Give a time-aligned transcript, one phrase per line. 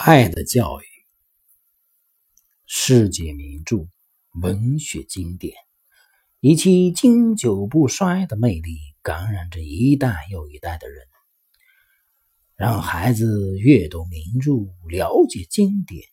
[0.00, 0.84] 爱的教育，
[2.66, 3.88] 世界名著、
[4.40, 5.56] 文学经典，
[6.38, 11.04] 以其经久不衰的魅力，感染着一代又一代的人。
[12.54, 16.08] 让孩子阅读名著，了解经典，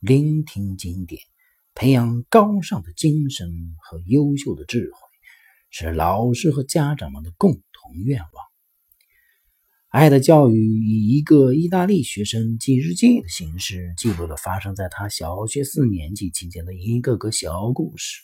[0.00, 1.22] 聆听经典，
[1.74, 4.98] 培养高尚的精神和优秀的智慧，
[5.70, 8.49] 是老师和家长们的共同愿望。
[9.90, 18.20] 爱的教育以一个意大利学生记日记的形式，记录了发生在他小学四年级期间的一个个小故事。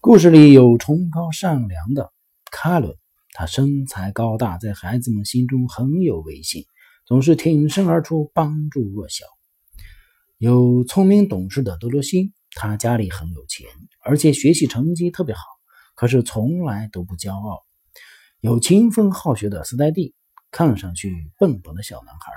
[0.00, 2.10] 故事里有崇高善良的
[2.50, 2.96] 卡伦，
[3.34, 6.64] 他身材高大，在孩子们心中很有威信，
[7.04, 9.26] 总是挺身而出帮助弱小；
[10.38, 13.66] 有聪明懂事的德罗西，他家里很有钱，
[14.02, 15.42] 而且学习成绩特别好，
[15.94, 17.58] 可是从来都不骄傲；
[18.40, 20.14] 有勤奋好学的斯黛蒂。
[20.50, 22.32] 看上去笨笨的小男孩，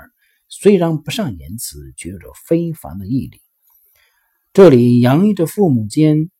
[0.48, 3.40] 虽然不善言辞，却有着非凡的毅力。
[4.52, 6.30] 这里洋溢着父母间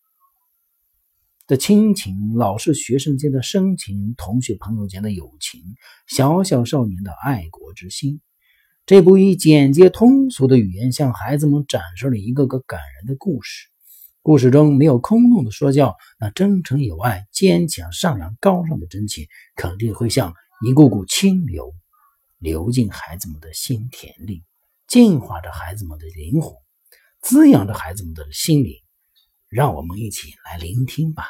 [1.47, 5.61] 的亲情、老师学生间的深情、同学朋友间的友情、
[6.07, 8.21] 小小少年的爱国之心。
[8.87, 13.67] 这部以简洁通俗的语言向孩子们展示了一个个感人的故事。
[14.23, 19.27] 故事中没有空洞的说教，那真诚有爱、坚强善良、高尚的真情，
[19.57, 20.35] 肯定会像。
[20.67, 21.75] 一股股清流
[22.39, 24.43] 流进孩子们的心田里，
[24.89, 26.57] 净化着孩子们的灵魂，
[27.21, 28.73] 滋养着孩子们的心灵。
[29.51, 31.27] 让我们一起来聆听吧。